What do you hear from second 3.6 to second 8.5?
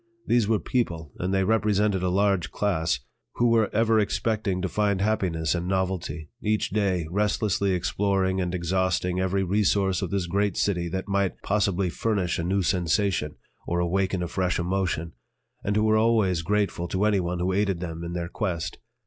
ever expecting to find happiness in novelty, each day restlessly exploring